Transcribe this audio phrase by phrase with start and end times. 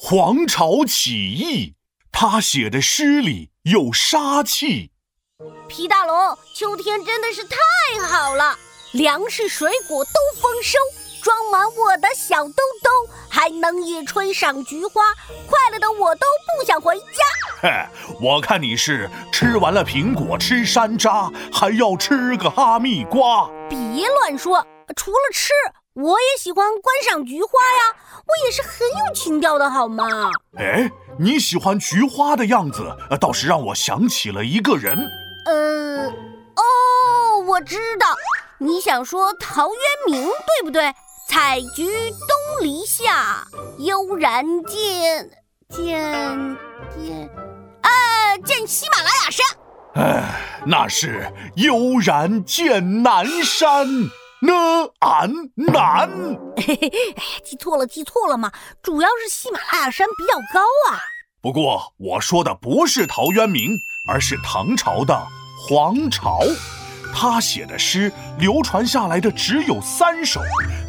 [0.00, 1.74] 黄巢起义，
[2.12, 4.92] 他写的诗里有杀气。
[5.66, 7.58] 皮大龙，秋天真的是太
[8.06, 8.56] 好了，
[8.92, 10.78] 粮食水果都丰收，
[11.20, 15.02] 装满我的小兜兜，还能野炊赏菊花，
[15.48, 16.26] 快乐的我都
[16.56, 17.24] 不想回家。
[17.60, 17.68] 嘿，
[18.20, 23.50] 我看你是吃完了苹果吃山楂，还要吃个哈密瓜。
[23.68, 25.50] 别乱说，除了吃，
[26.00, 28.70] 我也喜欢观赏菊花呀，我也是很
[29.04, 30.30] 有情调的，好吗？
[30.56, 30.88] 哎，
[31.18, 34.96] 你喜欢菊花的样子，倒是让我想起了一个人。
[35.44, 38.06] 呃，哦，我知道，
[38.58, 40.94] 你想说陶渊明对不对？
[41.26, 43.44] 采菊东篱下，
[43.78, 45.28] 悠然见
[45.68, 46.56] 见
[46.96, 47.28] 见，
[47.82, 49.46] 呃，见喜马拉雅山。
[49.94, 53.86] 哎，那是悠然见南山，
[54.40, 54.52] 呢
[55.00, 56.08] 俺南。
[56.56, 58.52] 嘿嘿，哎呀，记错了，记错了嘛，
[58.82, 61.00] 主要是喜马拉雅山比较高啊。
[61.40, 63.70] 不过我说的不是陶渊明，
[64.08, 65.26] 而是唐朝的。
[65.68, 66.40] 黄巢，
[67.12, 70.40] 他写的诗流传下来的只有三首，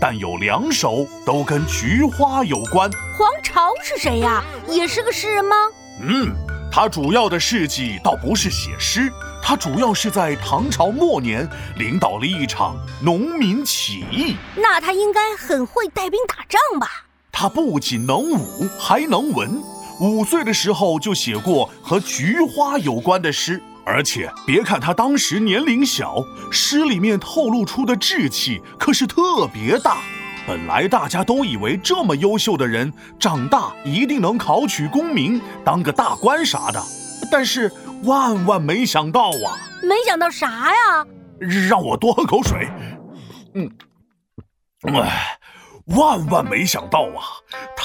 [0.00, 2.90] 但有两首都跟菊花有关。
[3.16, 4.42] 黄巢是谁呀？
[4.68, 5.56] 也是个诗人吗？
[6.00, 6.34] 嗯，
[6.78, 9.10] 他主要的事迹倒不是写诗，
[9.42, 14.36] 他主要是在唐朝末年领导了一场农民起义。
[14.54, 17.06] 那他应该很会带兵打仗吧？
[17.32, 19.58] 他不仅能武，还能文。
[20.02, 23.62] 五岁的时候就写过和菊花有关的诗。
[23.86, 30.02] 而且别看他当时年龄小，诗里面透露出的志气可是特别大。
[30.46, 36.80] 本来大家都以为这么优秀的人长大一定能考取功名，当个大官啥的，
[37.30, 37.72] 但是
[38.04, 39.58] 万万没想到啊！
[39.82, 41.06] 没想到啥呀？
[41.68, 42.68] 让我多喝口水。
[43.54, 43.70] 嗯，
[44.94, 45.38] 哎。
[45.96, 47.22] 万万没想到啊！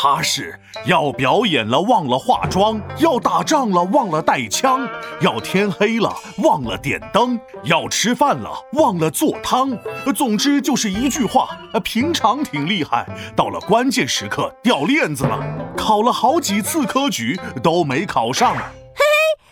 [0.04, 9.78] 他是要表演了忘了化妆，要打仗了忘了带枪，要天黑了忘了点灯，要吃饭了忘了做汤。
[10.16, 15.40] 总之就是一句话：平常挺厉害，到了关键时刻掉链子了。
[15.78, 18.56] 考了好几次科举都没考上。
[18.56, 18.60] 嘿
[18.96, 19.06] 嘿，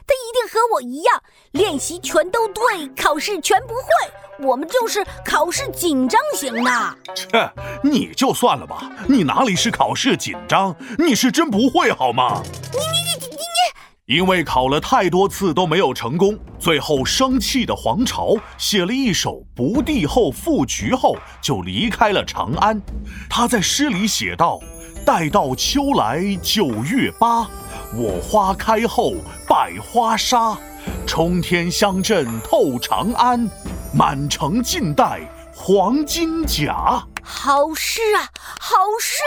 [0.08, 1.22] 他一定和我一样，
[1.52, 4.29] 练习全都对，考试全不会。
[4.42, 6.72] 我们就是考试紧张型的。
[7.14, 7.52] 切，
[7.84, 12.42] 你就算了吧，你哪里是考试紧张，你是真不会好吗？
[12.72, 14.16] 你你你你你！
[14.16, 22.82] 因为考了太多次都没有成功，最后生气的黄巢写了一首《不第后赋菊》后，就离开了长安。
[23.30, 24.60] 他在诗里写道
[25.06, 27.48] ：“待到秋来九月八，
[27.94, 29.14] 我花开后
[29.48, 30.58] 百花杀，
[31.06, 33.48] 冲天香阵透长安。”
[33.92, 35.20] 满城尽带
[35.54, 38.30] 黄金甲，好诗啊，
[38.60, 39.18] 好诗！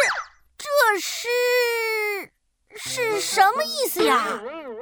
[0.56, 1.28] 这诗
[2.76, 4.24] 是什么意思呀？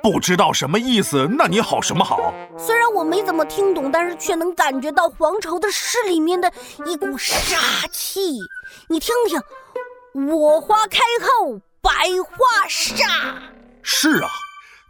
[0.02, 2.34] 不知道什么意思，那你好什么好？
[2.58, 6.52] 虽然我没怎么听懂，但是却能感觉到黄巢的诗里面的
[6.84, 7.56] 一股杀
[7.90, 8.38] 气。
[8.88, 9.40] 你听听，
[10.30, 11.90] 我花开后百
[12.22, 13.06] 花杀。
[13.82, 14.28] 是啊。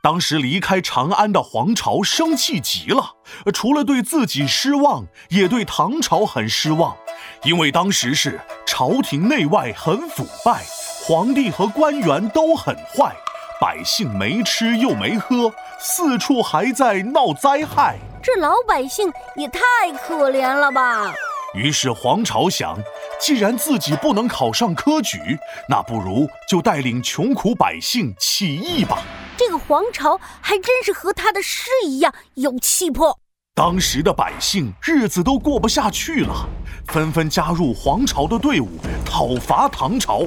[0.02, 3.16] 当时离开长安的黄巢生气极了，
[3.52, 6.96] 除了对自己失望，也对唐朝很失望，
[7.42, 10.62] 因为当时是朝廷内外很腐败，
[11.06, 13.14] 皇帝和官员都很坏，
[13.60, 19.60] 百姓没吃又没喝，四处还在闹灾害，这老百姓也太
[20.02, 21.12] 可怜了吧。
[21.52, 22.78] 于是黄巢想，
[23.20, 25.38] 既然自己不能考上科举，
[25.68, 29.02] 那不如就带领穷苦百姓起义吧。
[29.40, 33.18] 这个皇朝还真是和他的诗一样有气魄。
[33.54, 36.46] 当时的百姓日子都过不下去了，
[36.88, 38.68] 纷纷加入皇朝的队伍
[39.02, 40.24] 讨伐唐朝。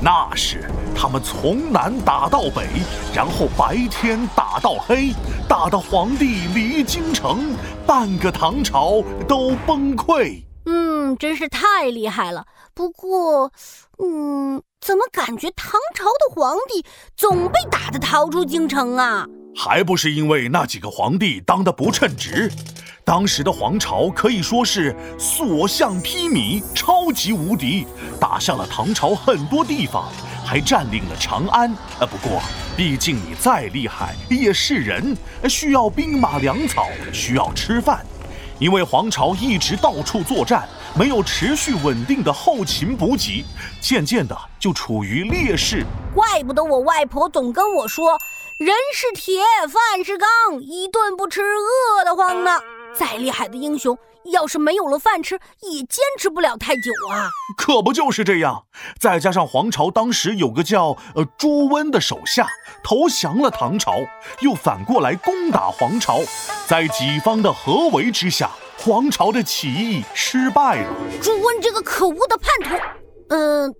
[0.00, 0.64] 那时
[0.96, 2.66] 他们从南打到北，
[3.14, 5.12] 然后白天打到黑，
[5.46, 7.54] 打到皇帝离京城，
[7.86, 10.42] 半个唐朝都崩溃。
[10.64, 12.46] 嗯，真是太厉害了。
[12.72, 13.52] 不过，
[13.98, 14.62] 嗯。
[14.84, 16.84] 怎么感觉唐朝的皇帝
[17.16, 19.24] 总被打得逃出京城啊？
[19.56, 22.52] 还不是因为那几个皇帝当得不称职。
[23.02, 27.86] 当时的皇朝可以说是所向披靡，超级无敌，
[28.20, 30.12] 打下了唐朝很多地方，
[30.44, 31.74] 还占领了长安。
[31.98, 32.42] 呃，不过
[32.76, 35.16] 毕竟你再厉害也是人，
[35.48, 38.04] 需要兵马粮草，需要吃饭。
[38.58, 43.44] 因为皇朝一直到处作战，没有持续稳定的后勤补给，
[43.80, 45.84] 渐渐的就处于劣势。
[46.14, 48.16] 怪不得我外婆总跟我说
[48.58, 50.28] ：“人是铁，饭是钢，
[50.60, 52.60] 一顿不吃饿得慌呢。”
[52.94, 53.98] 再厉害的英雄
[54.32, 57.30] 要是没有了饭吃，也坚持不了太久啊。
[57.56, 58.64] 可不就是这样？
[58.98, 62.46] 再加上黄巢当时有个叫呃朱温的手下
[62.82, 63.96] 投降了唐朝，
[64.40, 66.20] 又反过来攻打黄巢，
[66.66, 70.90] 在己方的合围之下，黄巢的起义失败了。
[71.22, 72.76] 朱温这个可恶的叛徒，
[73.28, 73.74] 嗯，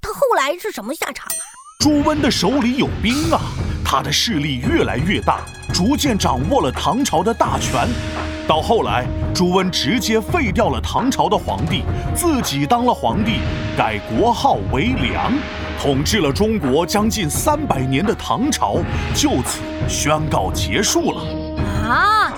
[0.00, 1.42] 他后来是什么下场啊？
[1.80, 3.40] 朱温的手里有兵啊，
[3.84, 5.40] 他的势力越来越大，
[5.72, 7.88] 逐渐掌握了唐朝的大权。
[8.48, 11.82] 到后来，朱温直接废掉了唐朝的皇帝，
[12.14, 13.40] 自己当了皇帝，
[13.76, 15.30] 改国号为梁，
[15.78, 18.76] 统治了中国将近三百年的唐朝
[19.14, 21.20] 就此宣告结束了。
[21.86, 22.32] 啊！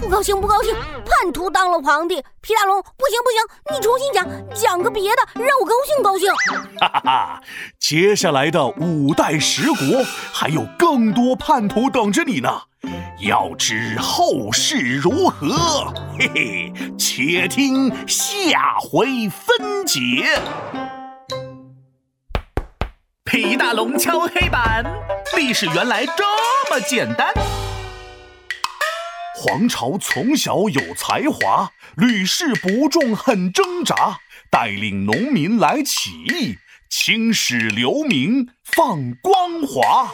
[0.00, 0.72] 不高兴，不高兴！
[1.04, 4.24] 叛徒当了皇帝，皮大龙，不行不行，你重新讲，
[4.54, 6.30] 讲个别的，让我高兴高兴。
[6.78, 7.42] 哈哈哈！
[7.80, 12.50] 接下来的五代十国还有更多叛徒等着你呢。
[13.20, 15.48] 要知后事如何，
[16.18, 20.38] 嘿嘿，且听下回分解。
[23.24, 24.84] 皮大龙敲黑板，
[25.34, 26.24] 历史原来这
[26.70, 27.32] 么简单。
[29.34, 34.18] 皇朝从小有才华，屡试不中很挣扎，
[34.50, 36.58] 带领农民来起义，
[36.90, 40.10] 青史留名放光华。